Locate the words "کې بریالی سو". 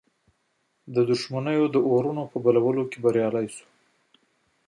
2.91-3.65